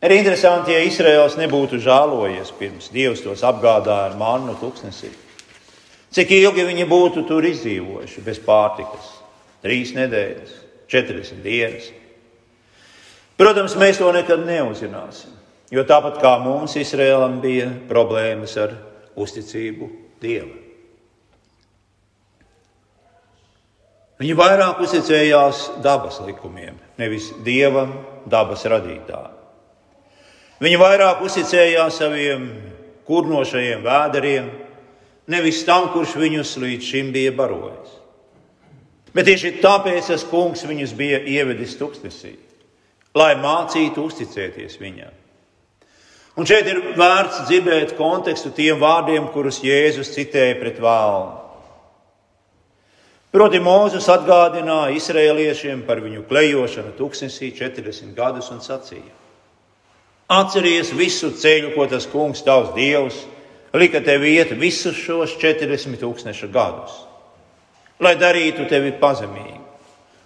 Ir 0.03 0.13
interesanti, 0.13 0.75
ja 0.75 0.81
Izraels 0.85 1.37
nebūtu 1.39 1.79
žēlojies 1.81 2.51
pirms 2.59 2.91
Dievs 2.93 3.23
tos 3.25 3.41
apgādāja 3.47 4.11
ar 4.11 4.17
mannu 4.19 4.53
tuksnesī. 4.59 5.09
Cik 6.13 6.35
ilgi 6.37 6.67
viņi 6.67 6.85
būtu 6.87 7.23
tur 7.27 7.47
izdzīvojuši 7.47 8.23
bez 8.25 8.37
pārtikas? 8.43 9.09
Trīs 9.63 9.95
nedēļas, 9.97 10.53
40 10.93 11.41
dienas. 11.41 11.89
Protams, 13.37 13.75
mēs 13.77 13.97
to 14.01 14.11
nekad 14.13 14.45
neuzzināsim, 14.45 15.33
jo 15.73 15.83
tāpat 15.89 16.21
kā 16.21 16.37
mums, 16.41 16.77
Izraēlam 16.77 17.41
bija 17.41 17.67
problēmas 17.89 18.55
ar 18.61 18.77
uzticību 19.17 19.89
Dievam. 20.21 20.66
Viņi 24.17 24.33
vairāk 24.33 24.79
uzticējās 24.81 25.59
dabas 25.85 26.17
likumiem, 26.25 26.77
nevis 26.97 27.29
Dievam, 27.45 27.91
dabas 28.25 28.65
radītājam. 28.65 29.35
Viņi 30.57 30.79
vairāk 30.81 31.21
uzticējās 31.21 31.99
saviem 32.01 32.47
kurnošajiem 33.05 33.83
vēderiem, 33.85 34.49
nevis 35.29 35.61
tam, 35.67 35.91
kurš 35.93 36.15
viņus 36.17 36.55
līdz 36.63 36.89
šim 36.89 37.13
bija 37.13 37.35
barojis. 37.37 37.93
Bet 39.13 39.29
tieši 39.29 39.59
tāpēc 39.61 40.09
tas 40.09 40.25
kungs 40.27 40.65
viņus 40.65 40.97
bija 40.97 41.21
ievedis 41.21 41.77
tuksnesī, 41.77 42.33
lai 43.17 43.35
mācītu 43.37 44.03
uzticēties 44.09 44.79
viņam. 44.81 45.13
Un 46.37 46.45
šeit 46.45 46.67
ir 46.69 46.81
vērts 46.97 47.47
dzirdēt 47.47 47.95
kontekstu 47.97 48.51
tiem 48.53 48.77
vārdiem, 48.81 49.29
kurus 49.33 49.63
Jēzus 49.65 50.11
citēja 50.13 50.57
pret 50.59 50.81
vēlnu. 50.81 51.46
Proti, 53.31 53.59
Mūzes 53.59 54.07
atgādināja 54.07 54.95
izrēliešiem 54.95 55.81
par 55.87 55.99
viņu 55.99 56.23
klejošanu 56.29 56.93
tuksnesī 56.95 57.51
40 57.55 58.13
gadus 58.15 58.47
un 58.53 58.61
sacīja: 58.63 59.11
Atceries 60.31 60.93
visu 60.95 61.33
ceļu, 61.35 61.73
ko 61.75 61.87
tas 61.91 62.07
kungs, 62.07 62.43
tavs 62.43 62.71
dievs, 62.75 63.19
lika 63.75 63.99
tev 64.03 64.23
iet 64.23 64.55
visus 64.55 64.95
šos 64.95 65.35
40 65.41 65.99
tūkstošu 65.99 66.49
gadus, 66.53 67.03
lai 67.99 68.15
darītu 68.15 68.67
tevi 68.69 68.93
pazemīgu, 68.95 69.63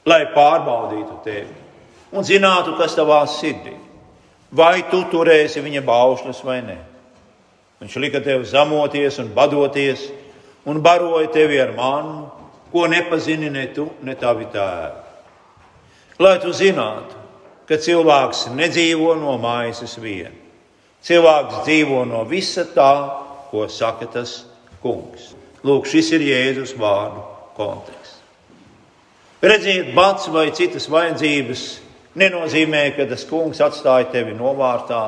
lai 0.05 0.23
pārbaudītu 0.35 1.17
tevi 1.25 1.61
un 2.11 2.25
zinātu, 2.27 2.75
kas 2.77 2.95
tavā 2.97 3.21
sirdī, 3.29 3.73
vai 4.51 4.83
tu 4.91 5.03
turēsi 5.11 5.63
viņa 5.63 5.83
baušļus 5.87 6.41
vai 6.45 6.59
nē. 6.65 6.77
Viņš 7.81 7.97
lika 8.03 8.21
tev 8.21 8.43
zamoties 8.45 9.17
un 9.23 9.31
badoties, 9.33 10.09
un 10.69 10.81
baroja 10.83 11.31
tevi 11.33 11.57
ar 11.61 11.71
mannu, 11.77 12.27
ko 12.71 12.87
nepazini 12.87 13.49
ne 13.51 13.65
tu, 13.75 13.87
ne 14.03 14.15
tavi 14.15 14.47
tēvi. 14.51 15.09
Lai 16.21 16.37
tu 16.39 16.53
zinātu, 16.53 17.17
ka 17.67 17.79
cilvēks 17.81 18.49
nedzīvo 18.55 19.15
no 19.19 19.37
maizes 19.41 19.97
vien. 20.01 20.33
Cilvēks 21.01 21.63
dzīvo 21.65 22.03
no 22.05 22.23
visa 22.29 22.65
tā, 22.75 22.93
ko 23.49 23.65
saka 23.71 24.07
tas 24.11 24.41
kungs. 24.83 25.31
Lūk, 25.65 25.87
šis 25.89 26.11
ir 26.17 26.25
Jēzus 26.25 26.75
vārdu 26.77 27.23
konteksts. 27.57 28.19
Redziet, 29.41 29.95
bats 29.97 30.27
vai 30.29 30.51
citas 30.53 30.85
vajadzības 30.89 31.63
nenozīmē, 32.21 32.83
ka 32.93 33.07
tas 33.09 33.25
kungs 33.25 33.61
atstāja 33.63 34.11
tevi 34.13 34.35
novārtā 34.37 35.01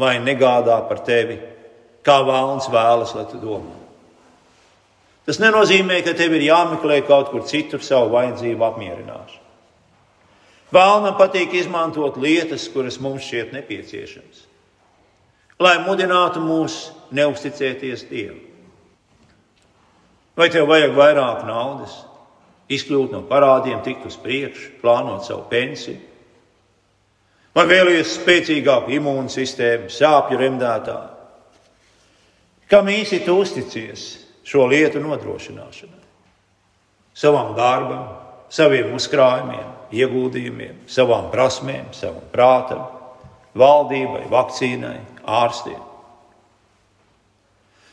vai 0.00 0.16
negādā 0.22 0.80
par 0.88 1.04
tevi, 1.06 1.38
kā 2.02 2.16
vēlams 2.26 2.66
vēlas, 2.72 3.14
lai 3.14 3.26
tu 3.30 3.38
domā. 3.42 3.76
Tas 5.30 5.38
nenozīmē, 5.38 6.00
ka 6.02 6.10
tev 6.18 6.32
ir 6.34 6.42
jāmeklē 6.42 6.96
kaut 7.06 7.28
kur 7.30 7.44
citur 7.46 7.78
savu 7.86 8.08
vajadzību 8.16 8.64
apmierināšanu. 8.66 9.44
Vēlnam 10.74 11.12
patīk 11.20 11.52
izmantot 11.54 12.16
lietas, 12.18 12.64
kuras 12.74 12.96
mums 12.98 13.28
šķiet 13.28 13.52
nepieciešamas, 13.54 14.40
lai 15.62 15.76
mudinātu 15.84 16.42
mūs 16.42 16.78
neusticēties 17.14 18.02
Dievam. 18.08 18.40
Vai 20.34 20.48
tev 20.50 20.66
vajag 20.66 20.96
vairāk 20.98 21.44
naudas, 21.46 21.94
izkļūt 22.66 23.14
no 23.14 23.20
parādiem, 23.30 23.78
tikt 23.86 24.08
uz 24.10 24.16
priekšu, 24.18 24.80
plānot 24.82 25.28
savu 25.28 25.44
pensiju? 25.52 26.00
Vai 27.54 27.68
vēlaties 27.70 28.16
spēcīgāku 28.16 28.96
imūnsistēmu, 28.98 29.92
sāpju 29.94 30.40
remdētāju? 30.42 31.14
Kam 32.74 32.90
īsi 32.90 33.22
tu 33.22 33.38
uzticies 33.44 34.08
šo 34.46 34.66
lietu 34.70 35.02
nodrošināšanai? 35.02 36.06
Savam 37.14 37.52
darbam, 37.56 38.06
saviem 38.52 38.94
uzkrājumiem, 38.96 39.68
ieguldījumiem, 39.94 40.84
savām 40.90 41.28
prasmēm, 41.32 41.90
savam 41.96 42.24
prātam, 42.32 42.86
valdībai, 43.58 44.26
vakcīnai, 44.30 44.98
ārstiem. 45.26 45.80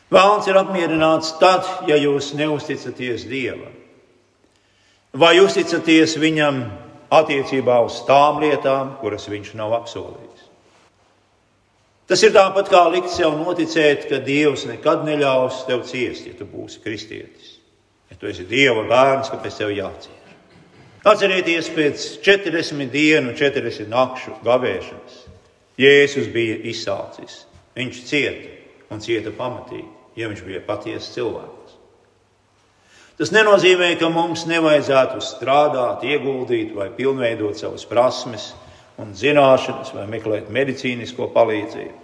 Vēlns 0.08 0.46
ir 0.48 0.56
apmierināts 0.56 1.34
tad, 1.40 1.66
ja 1.88 1.98
jūs 2.00 2.32
neusticaties 2.38 3.26
Dievam. 3.28 3.74
Vai 5.18 5.34
uzticaties 5.42 6.16
viņam 6.20 6.62
attiecībā 7.12 7.80
uz 7.84 8.00
tām 8.08 8.40
lietām, 8.40 8.96
kuras 9.02 9.28
viņš 9.28 9.54
nav 9.58 9.74
apsolījis? 9.82 10.27
Tas 12.08 12.22
ir 12.24 12.32
tāpat 12.32 12.70
kā 12.72 12.86
likt 12.88 13.10
sev 13.12 13.34
noticēt, 13.36 14.06
ka 14.08 14.22
Dievs 14.24 14.64
nekad 14.68 15.04
neļaus 15.04 15.66
tev 15.68 15.82
ciest, 15.88 16.24
ja 16.30 16.36
tu 16.38 16.46
būsi 16.48 16.80
kristietis. 16.80 17.58
Ja 18.08 18.16
tu 18.16 18.30
esi 18.30 18.46
Dieva 18.48 18.86
bērns, 18.88 19.28
kāpēc 19.28 19.58
tev 19.60 19.74
jācieš? 19.76 20.14
Atcerieties, 21.08 21.68
pēc 21.72 22.06
40 22.24 22.88
dienu, 22.92 23.34
40 23.36 23.92
nakšu 23.92 24.38
gavēšanas 24.44 25.20
Jēzus 25.78 26.26
bija 26.34 26.56
izsācis. 26.66 27.44
Viņš 27.78 28.00
cieta 28.08 28.94
un 28.94 29.02
cieta 29.04 29.30
pamatīgi, 29.36 29.86
ja 30.18 30.30
viņš 30.30 30.42
bija 30.46 30.62
patiesa 30.66 31.12
cilvēks. 31.14 31.76
Tas 33.18 33.30
nenozīmē, 33.34 33.92
ka 33.98 34.10
mums 34.10 34.44
nevajadzētu 34.50 35.22
strādāt, 35.22 36.02
ieguldīt 36.06 36.74
vai 36.74 36.88
pilnveidot 36.94 37.58
savas 37.58 37.86
prasmes 37.86 38.52
un 38.98 39.14
zināšanas 39.16 39.94
vai 39.94 40.06
meklēt 40.10 40.50
medicīnisko 40.52 41.30
palīdzību. 41.34 41.96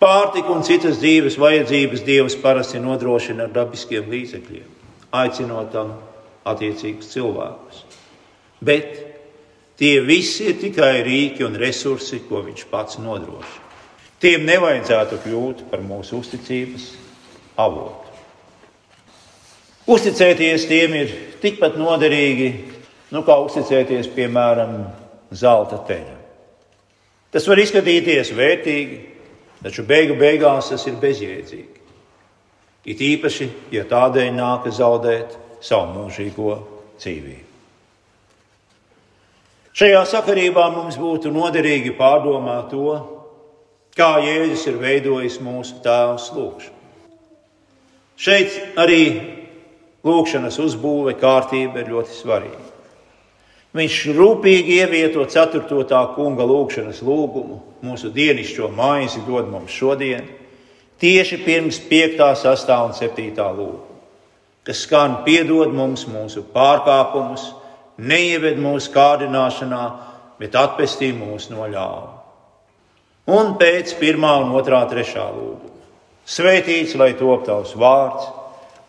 Pārtika 0.00 0.54
un 0.54 0.62
citas 0.64 0.96
dzīves 1.02 1.36
vajadzības 1.36 2.04
Dievs 2.06 2.36
parasti 2.40 2.80
nodrošina 2.80 3.44
ar 3.44 3.50
dabiskiem 3.52 4.08
līdzekļiem, 4.08 4.68
aicinot 5.12 5.68
tam 5.74 5.92
attiecīgus 6.48 7.10
cilvēkus. 7.12 7.82
Bet 8.64 8.94
tie 9.80 9.98
visi 10.04 10.48
ir 10.48 10.56
tikai 10.62 11.02
rīki 11.04 11.44
un 11.44 11.58
resursi, 11.60 12.22
ko 12.28 12.40
Viņš 12.46 12.64
pats 12.72 12.96
nodrošina. 13.00 13.68
Tiem 14.20 14.44
nevajadzētu 14.48 15.20
kļūt 15.24 15.62
par 15.70 15.80
mūsu 15.84 16.18
uzticības 16.20 16.90
avotu. 17.60 18.08
Uzticēties 19.90 20.66
tiem 20.68 20.96
ir 20.96 21.14
tikpat 21.40 21.78
noderīgi, 21.80 22.50
nu, 23.12 23.22
kā 23.24 23.36
uzticēties, 23.40 24.10
piemēram, 24.12 24.74
zelta 25.30 25.80
teļam. 25.88 26.18
Tas 27.30 27.46
var 27.46 27.60
izskatīties 27.62 28.32
vērtīgi, 28.34 28.96
taču 29.62 29.84
beigu 29.86 30.16
beigās 30.18 30.72
tas 30.72 30.86
ir 30.90 30.98
bezjēdzīgi. 31.02 31.78
It 32.90 33.02
īpaši, 33.04 33.46
ja 33.76 33.84
tādēļ 33.86 34.32
nākas 34.34 34.80
zaudēt 34.80 35.36
savu 35.62 36.00
mūžīgo 36.00 36.56
dzīvību. 36.98 37.46
Šajā 39.76 40.00
sakarībā 40.08 40.64
mums 40.74 40.96
būtu 40.98 41.30
noderīgi 41.32 41.92
pārdomāt 41.96 42.72
to, 42.72 42.96
kā 43.96 44.16
Jēzus 44.24 44.66
ir 44.72 44.80
veidojis 44.80 45.38
mūsu 45.44 45.78
tēvs 45.84 46.30
lūgšanu. 46.34 46.76
Šeit 48.20 48.76
arī 48.80 49.04
lūgšanas 50.04 50.58
uzbūve 50.60 51.14
kārtība 51.20 51.80
ir 51.80 51.94
ļoti 51.94 52.16
svarīga. 52.18 52.69
Viņš 53.76 53.98
rūpīgi 54.16 54.80
ievieto 54.80 55.22
4. 55.30 56.00
kunga 56.16 56.46
lūgšanas 56.48 57.04
lūgumu, 57.06 57.60
mūsu 57.86 58.10
dienascho 58.10 58.66
maizi 58.74 59.22
dod 59.28 59.46
mums 59.52 59.70
šodien, 59.70 60.26
tieši 60.98 61.38
pirms 61.44 61.78
5, 61.90 62.18
6 62.42 62.74
un 62.80 62.98
7 62.98 63.30
lūguma 63.38 63.90
kas 64.70 64.84
skan 64.84 65.20
piedod 65.24 65.72
mums 65.74 66.04
mūsu 66.08 66.44
pārkāpumus, 66.54 67.50
neieved 67.98 68.60
mūsu 68.60 68.92
kārdināšanā, 68.94 69.84
bet 70.40 70.56
atpestī 70.56 71.10
mūs 71.16 71.48
no 71.52 71.66
ļauna. 71.68 72.18
Un 73.30 73.54
pēc 73.60 73.94
pirmā 74.00 74.36
un 74.44 74.54
otrā 74.58 74.82
trešā 74.90 75.26
lūguma. 75.34 75.74
Svētīts, 76.30 76.94
lai 77.00 77.12
top 77.18 77.44
tavs 77.48 77.74
vārds, 77.78 78.28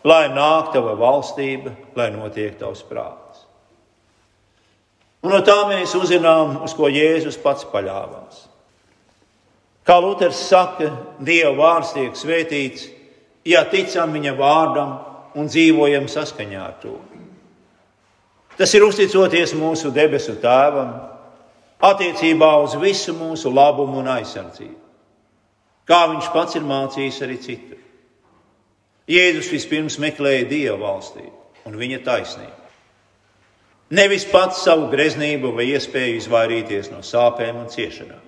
lai 0.06 0.26
nāk 0.32 0.72
tava 0.74 0.94
valstība, 0.98 1.74
lai 1.96 2.10
notiek 2.14 2.54
tavs 2.60 2.84
prāts. 2.86 3.46
Un 5.22 5.30
no 5.30 5.38
tā 5.46 5.54
mēs 5.70 5.94
uzzinām, 5.94 6.56
uz 6.66 6.74
ko 6.74 6.88
Jēzus 6.90 7.38
pats 7.42 7.66
paļāvās. 7.70 8.48
Kā 9.86 9.98
Luters 10.02 10.40
saka, 10.48 10.90
Dieva 11.22 11.54
vārds 11.58 11.94
tiek 11.94 12.18
svētīts, 12.18 12.88
ja 13.46 13.64
ticam 13.70 14.14
viņa 14.14 14.34
vārdam 14.38 14.92
un 15.38 15.48
dzīvojam 15.50 16.08
saskaņā 16.10 16.62
ar 16.62 16.76
to. 16.82 16.96
Tas 18.58 18.74
ir 18.74 18.84
uzticoties 18.84 19.54
mūsu 19.58 19.90
debesu 19.94 20.36
tēvam, 20.42 20.92
attiecībā 21.82 22.50
uz 22.62 22.76
visu 22.78 23.14
mūsu 23.16 23.50
labumu 23.50 24.02
un 24.02 24.10
aizsardzību, 24.12 24.78
kā 25.88 26.00
viņš 26.12 26.32
pats 26.34 26.58
ir 26.58 26.66
mācījis 26.66 27.22
arī 27.26 27.38
citur. 27.42 27.78
Jēzus 29.10 29.50
vispirms 29.50 29.98
meklēja 30.02 30.46
Dieva 30.50 30.78
valstību 30.78 31.66
un 31.66 31.78
viņa 31.78 32.02
taisnību. 32.06 32.61
Nevis 33.92 34.24
pats 34.24 34.62
savu 34.64 34.86
greznību 34.92 35.50
vai 35.52 35.66
iespēju 35.74 36.16
izvairīties 36.16 36.88
no 36.94 37.02
sāpēm 37.04 37.58
un 37.60 37.68
ciešanām. 37.68 38.22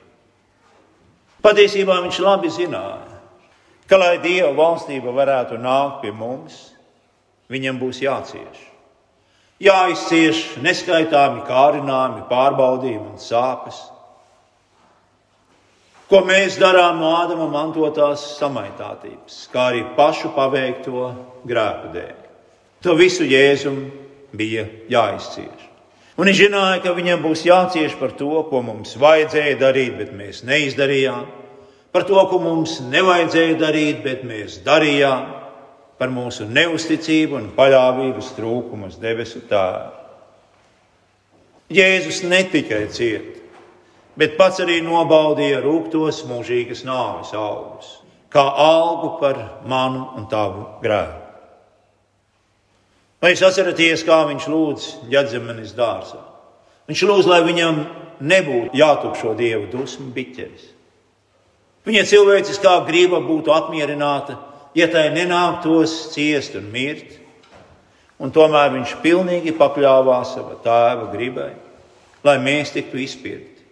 Patiesībā 1.45 1.97
viņš 2.05 2.19
labi 2.25 2.51
zināja, 2.53 3.19
ka, 3.89 3.97
lai 4.01 4.19
Dieva 4.21 4.53
valstība 4.57 5.13
varētu 5.17 5.57
nākt 5.61 6.03
pie 6.03 6.13
mums, 6.13 6.59
viņam 7.53 7.81
būs 7.81 8.03
jācieš. 8.05 8.61
Jāizcieš 9.65 10.45
neskaitāmi 10.65 11.45
kārinājumi, 11.49 12.27
pārbaudījumi 12.29 13.15
un 13.15 13.21
sāpes. 13.23 13.81
Ko 16.11 16.21
mēs 16.29 16.59
darām 16.61 17.01
no 17.01 17.15
Ādama 17.17 17.47
mantotās 17.49 18.25
samaitātības, 18.37 19.47
kā 19.53 19.71
arī 19.71 19.85
pašu 19.97 20.35
paveikto 20.37 21.11
grēku 21.49 21.93
dēļ. 21.95 22.17
To 22.85 22.97
visu 22.99 23.25
Jēzum 23.25 23.87
bija 24.37 24.67
jāizcieš. 24.91 25.71
Un 26.15 26.29
viņš 26.31 26.41
zināja, 26.45 26.83
ka 26.85 26.93
viņam 26.95 27.25
būs 27.25 27.43
jācieš 27.47 27.97
par 27.99 28.13
to, 28.15 28.31
ko 28.47 28.61
mums 28.63 28.95
vajadzēja 29.03 29.57
darīt, 29.59 29.97
bet 29.99 30.13
mēs 30.15 30.45
neizdarījām, 30.47 31.25
par 31.95 32.07
to, 32.07 32.21
ko 32.31 32.39
mums 32.43 32.79
nevajadzēja 32.87 33.57
darīt, 33.59 34.05
bet 34.05 34.23
mēs 34.27 34.61
darījām 34.67 35.27
par 35.99 36.11
mūsu 36.15 36.47
neusticību 36.51 37.39
un 37.39 37.51
paļāvības 37.57 38.31
trūkumu 38.37 38.91
uz 38.91 39.01
debesu 39.03 39.43
tēvu. 39.51 39.91
Jēzus 41.75 42.23
ne 42.29 42.43
tikai 42.53 42.85
cieta, 42.95 43.41
bet 44.21 44.37
pats 44.39 44.63
arī 44.63 44.79
nobaudīja 44.85 45.63
rūktos 45.65 46.23
mūžīgas 46.29 46.85
nāves 46.87 47.35
augus, 47.35 47.91
kā 48.31 48.45
algu 48.45 49.17
par 49.19 49.41
manu 49.67 50.11
un 50.19 50.31
tavu 50.31 50.67
grēku. 50.85 51.24
Vai 53.25 53.31
jūs 53.33 53.41
atceraties, 53.47 54.03
kā 54.05 54.19
viņš 54.29 54.47
lūdz 54.53 54.87
ģedzemenes 55.09 55.71
dārzā? 55.73 56.21
Viņš 56.91 57.03
lūdz, 57.09 57.29
lai 57.31 57.39
viņam 57.47 57.79
nebūtu 58.21 58.77
jātukšo 58.77 59.33
dievu 59.39 59.71
dusmu 59.73 60.11
biķeris. 60.13 60.67
Viņa 61.89 62.03
cilvēciskā 62.11 62.75
grība 62.85 63.23
būtu 63.25 63.53
apmierināta 63.55 64.37
ja 64.77 64.89
tai 64.93 65.09
nenāktos 65.15 65.95
ciest 66.13 66.59
un 66.59 66.69
mirt. 66.75 67.21
Un 68.21 68.33
tomēr 68.35 68.75
viņš 68.77 68.99
pilnīgi 69.03 69.55
pakļāvās 69.57 70.35
sava 70.37 70.59
tēva 70.63 71.09
gribai, 71.13 71.55
lai 72.25 72.37
mēs 72.45 72.71
tiktu 72.77 73.01
izpirkti, 73.03 73.65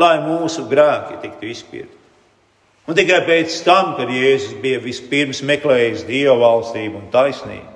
lai 0.00 0.14
mūsu 0.24 0.64
grēki 0.70 1.18
tiktu 1.26 1.50
izpirkti. 1.50 1.98
Un 2.88 2.96
tikai 2.98 3.20
pēc 3.26 3.58
tam, 3.66 3.92
kad 3.98 4.10
Jēzus 4.10 4.56
bija 4.62 4.80
vispirms 4.82 5.42
meklējis 5.46 6.06
Dieva 6.08 6.38
valstību 6.40 7.02
un 7.02 7.10
taisnību, 7.12 7.71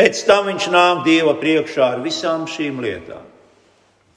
pēc 0.00 0.22
tam 0.24 0.46
viņš 0.48 0.70
nāk 0.72 1.02
Dieva 1.04 1.34
priekšā 1.36 1.90
ar 1.96 2.00
visām 2.00 2.46
šīm 2.48 2.78
lietām, 2.80 3.26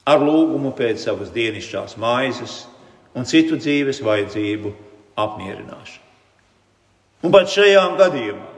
ar 0.08 0.22
lūgumu 0.24 0.72
pēc 0.76 1.02
savas 1.04 1.32
dienasčās 1.34 1.98
maizes 2.00 2.62
un 3.12 3.28
citu 3.28 3.58
dzīves 3.60 4.00
vajadzību 4.04 4.72
apmierināšanu. 5.20 6.00
Un 7.24 7.32
pat 7.32 7.52
šajā 7.52 7.84
gadījumā 8.00 8.48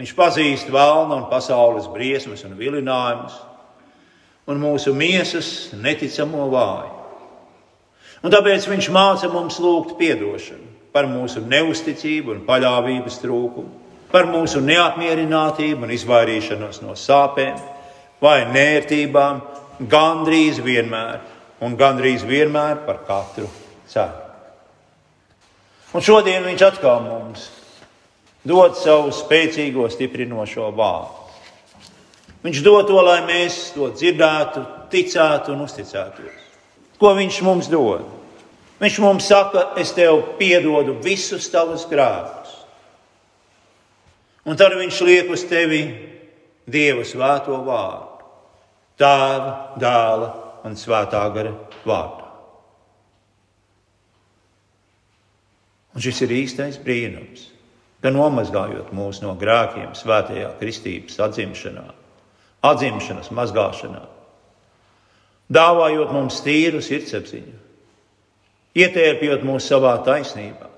viņš 0.00 0.14
pazīst 0.16 0.72
vēlnu 0.72 1.18
un 1.18 1.28
pasaules 1.28 1.88
briesmas 1.92 2.46
un 2.48 2.56
vilinājumus, 2.56 3.36
un 4.48 4.60
mūsu 4.60 4.94
miesas 4.96 5.70
neticamo 5.76 6.48
vāju. 6.48 6.96
Un 8.24 8.32
tāpēc 8.32 8.66
viņš 8.68 8.88
māca 8.92 9.28
mums 9.32 9.60
lūgt 9.60 10.00
atdošanu 10.00 10.68
par 10.96 11.08
mūsu 11.08 11.44
neusticību 11.44 12.34
un 12.34 12.42
paļāvības 12.48 13.20
trūkumu, 13.20 13.89
par 14.12 14.28
mūsu 14.30 14.62
neapmierinātību 14.64 15.86
un 15.86 15.94
izvairīšanos 15.94 16.82
no 16.84 16.96
sāpēm 16.98 17.60
vai 18.20 18.42
nērtībām, 18.50 19.40
gandrīz 19.90 20.60
vienmēr, 20.64 21.22
un 21.64 21.76
gandrīz 21.78 22.24
vienmēr 22.26 22.82
par 22.86 23.00
katru 23.06 23.48
cenu. 23.88 24.26
Un 25.90 26.04
šodien 26.06 26.44
viņš 26.46 26.66
atkal 26.68 27.00
mums 27.02 27.48
dod 28.46 28.76
savu 28.78 29.10
spēcīgo, 29.14 29.88
stiprinošo 29.90 30.68
vārdu. 30.76 31.16
Viņš 32.44 32.60
dod 32.64 32.86
to, 32.88 33.00
lai 33.04 33.18
mēs 33.26 33.72
to 33.74 33.90
dzirdētu, 33.92 34.62
ticētu 34.92 35.52
un 35.52 35.66
uzticētos. 35.66 36.46
Ko 37.00 37.12
viņš 37.16 37.40
mums 37.44 37.68
dod? 37.72 38.06
Viņš 38.80 39.00
mums 39.04 39.26
saka, 39.28 39.74
es 39.80 39.92
tev 39.92 40.22
piedodu 40.38 40.94
visus 41.04 41.50
tavus 41.52 41.84
grēkus. 41.90 42.39
Un 44.50 44.58
tad 44.58 44.74
viņš 44.74 45.02
liek 45.06 45.28
uz 45.30 45.44
tevi 45.46 45.84
Dieva 46.70 47.04
svēto 47.06 47.54
vārdu, 47.66 48.24
Tēva, 48.98 49.52
Dēla 49.78 50.30
un 50.66 50.74
Svētā 50.78 51.22
gara 51.34 51.52
vārdā. 51.86 52.26
Un 55.94 56.02
šis 56.02 56.22
ir 56.26 56.34
īstais 56.34 56.78
brīnums, 56.82 57.48
ka 58.02 58.12
nomazgājot 58.14 58.92
mūs 58.94 59.20
no 59.24 59.34
grēkiem, 59.38 59.92
svētajā 59.98 60.52
kristības 60.60 61.18
atzimšanā, 61.26 61.86
atzimšanas 62.70 63.30
mazgāšanā, 63.34 64.02
dāvājot 65.50 66.14
mums 66.14 66.38
tīru 66.46 66.82
sirdsapziņu, 66.84 67.56
ietērpjot 68.78 69.46
mūs 69.46 69.66
savā 69.70 69.96
taisnībā. 70.06 70.69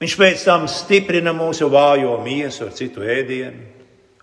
Viņš 0.00 0.14
pēc 0.16 0.42
tam 0.46 0.64
stiprina 0.70 1.34
mūsu 1.36 1.68
vājo 1.68 2.14
miesu 2.24 2.64
ar 2.64 2.72
citu 2.72 3.04
ēdienu, 3.04 3.66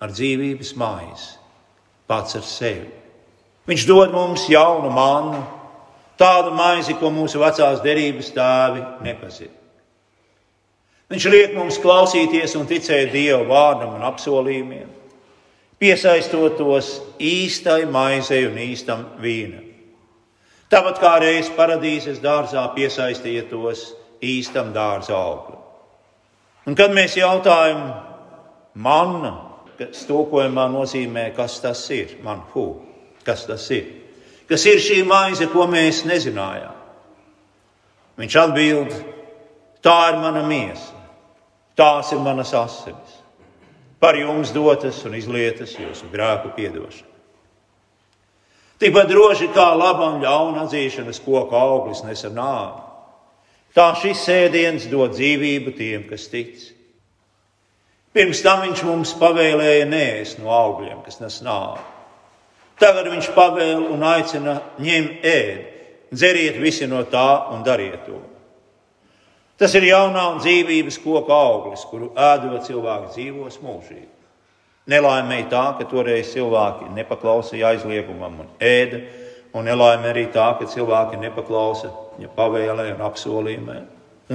ar 0.02 0.10
dzīvības 0.10 0.72
maizi, 0.78 1.36
pats 2.10 2.38
ar 2.40 2.46
sevi. 2.46 2.90
Viņš 3.70 3.84
dod 3.86 4.16
mums 4.16 4.48
jaunu 4.50 4.90
mannu, 4.94 5.44
tādu 6.18 6.56
maizi, 6.58 6.96
ko 6.98 7.12
mūsu 7.14 7.42
vecās 7.44 7.84
derības 7.84 8.32
tēvi 8.34 8.82
nepazina. 9.06 9.54
Viņš 11.14 11.28
liek 11.32 11.54
mums 11.56 11.78
klausīties 11.80 12.58
un 12.60 12.66
ticēt 12.68 13.14
Dieva 13.14 13.46
vārdam 13.48 13.94
un 13.96 14.08
apsolījumiem, 14.10 14.90
piesaistot 15.80 16.58
tos 16.58 16.90
īstai 17.22 17.86
maizei 17.86 18.48
un 18.50 18.58
īstam 18.66 19.06
vīnam. 19.22 19.64
Tāpat 20.74 21.00
kā 21.00 21.14
reiz 21.22 21.54
paradīzes 21.54 22.18
dārzā 22.20 22.66
piesaistīja 22.74 23.46
tos 23.48 23.86
īstam 24.26 24.74
dārza 24.76 25.16
auglim. 25.16 25.67
Un 26.68 26.76
kad 26.76 26.92
mēs 26.92 27.16
jautājam, 27.16 27.86
manna, 28.76 29.34
kas 29.80 30.04
tulkojumā 30.10 30.68
nozīmē, 30.74 31.30
kas 31.36 31.62
tas 31.64 31.84
ir, 31.96 32.18
man 32.26 32.42
hu, 32.52 32.68
kas 33.24 33.46
tas 33.48 33.70
ir, 33.72 33.86
kas 34.50 34.66
ir 34.68 34.82
šī 34.84 35.04
maize, 35.08 35.48
ko 35.52 35.68
mēs 35.70 36.04
nezinājām. 36.10 36.76
Viņš 38.18 38.38
atbild, 38.42 38.96
tā 39.86 39.98
ir 40.12 40.18
mana 40.20 40.42
miesa, 40.48 40.96
tās 41.78 42.12
ir 42.12 42.24
manas 42.26 42.52
asinis, 42.58 43.20
par 44.02 44.18
jums 44.18 44.52
dotas 44.54 45.04
un 45.06 45.16
izlietas 45.18 45.76
jūsu 45.78 46.10
grēku 46.12 46.52
piedošanu. 46.58 47.14
Tikpat 48.78 49.08
droši 49.10 49.48
kā 49.56 49.72
laba 49.74 50.12
un 50.12 50.20
ļauna 50.22 50.68
atzīšanas 50.68 51.22
koka 51.26 51.58
auglis 51.58 52.04
nesa 52.06 52.30
nāvi, 52.30 52.87
tā 53.78 53.92
šis 54.02 54.24
sēdiens 54.26 54.88
dod 54.90 55.14
dzīvību 55.14 55.76
tiem, 55.78 56.08
kas 56.10 56.26
tic. 56.32 56.58
Pirms 58.18 58.42
tam 58.42 58.64
viņš 58.66 58.82
mums 58.88 59.14
pavēlēja 59.20 59.86
nēst 59.86 60.42
no 60.42 60.50
augļiem, 60.50 61.04
kas 61.06 61.22
nes 61.22 61.38
nāvi. 61.46 61.84
Tagad 62.82 63.10
viņš 63.10 63.30
pavēl 63.34 63.84
un 63.94 64.06
aicina 64.06 64.56
ņemt 64.82 65.24
ēd, 65.26 65.62
dzeriet 66.14 66.58
visi 66.62 66.90
no 66.90 67.04
tā 67.10 67.30
un 67.54 67.62
dariet 67.66 68.04
to. 68.06 68.20
Tas 69.58 69.74
ir 69.74 69.88
jaunā 69.90 70.28
un 70.34 70.42
dzīvības 70.42 71.00
koka 71.02 71.34
auglis, 71.34 71.86
kuru 71.90 72.12
ēdot 72.14 72.68
cilvēki 72.68 73.14
dzīvos 73.16 73.58
mūžīgi. 73.64 74.10
Nelaimēja 74.88 75.48
tā, 75.52 75.64
ka 75.80 75.88
toreiz 75.90 76.30
cilvēki 76.32 76.92
nepaklausīja 76.96 77.74
aizliegumam 77.74 78.44
un 78.46 78.52
ēda, 78.64 79.02
un 79.56 79.68
nelaimē 79.68 80.12
arī 80.12 80.28
tā, 80.34 80.50
ka 80.60 80.68
cilvēki 80.70 81.20
nepaklausa 81.22 81.92
ja 82.22 82.30
pavēlē 82.34 82.90
un 82.96 83.04
apsolījumē 83.08 83.78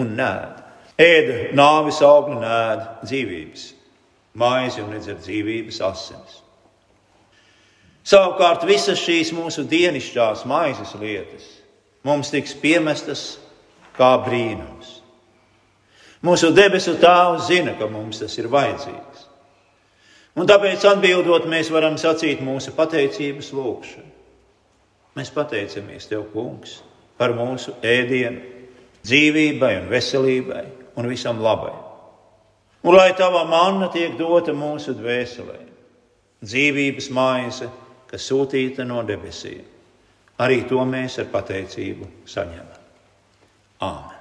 un 0.01 0.13
nēd. 0.19 0.61
Ēda 1.03 1.39
nāvis 1.57 2.03
augļu, 2.05 2.39
nēd 2.43 2.85
dzīvības, 3.03 3.65
maizi 4.39 4.85
un 4.85 4.93
nedzer 4.95 5.19
dzīvības 5.21 5.81
asinis. 5.89 6.39
Savukārt 8.07 8.65
visas 8.67 9.01
šīs 9.01 9.31
mūsu 9.37 9.65
dienasčās 9.71 10.47
maizes 10.49 10.95
lietas 10.99 11.47
mums 12.07 12.33
tiks 12.35 12.55
piemestas 12.59 13.37
kā 13.97 14.15
brīnums. 14.25 14.99
Mūsu 16.23 16.53
debesu 16.55 16.95
Tēvs 17.03 17.49
zina, 17.51 17.75
ka 17.79 17.89
mums 17.91 18.21
tas 18.23 18.35
ir 18.39 18.49
vajadzīgs. 18.51 19.29
Un 20.39 20.49
tāpēc 20.49 20.85
atbildot, 20.89 21.49
mēs 21.51 21.71
varam 21.75 21.99
sacīt 22.01 22.41
mūsu 22.45 22.73
pateicības 22.77 23.51
lūgšanu. 23.53 24.12
Mēs 25.17 25.33
pateicamies 25.35 26.09
Tev, 26.09 26.25
Kungs, 26.33 26.79
par 27.19 27.35
mūsu 27.37 27.75
ēdienu, 27.85 28.41
dzīvībai 29.05 29.73
un 29.83 29.91
veselībai 29.91 30.63
un 30.97 31.09
visam 31.11 31.43
labai. 31.43 31.75
Un 32.83 32.97
lai 32.97 33.13
Tava 33.19 33.45
manna 33.47 33.91
tiek 33.93 34.17
dota 34.19 34.55
mūsu 34.57 34.95
dvēselē, 34.99 35.59
dzīvības 36.43 37.11
maize, 37.15 37.69
kas 38.11 38.25
sūtīta 38.29 38.87
no 38.89 39.05
debesīm, 39.07 39.63
arī 40.43 40.65
to 40.69 40.83
mēs 40.89 41.21
ar 41.23 41.31
pateicību 41.33 42.09
saņemam. 42.29 42.83
Āmen! 43.83 44.12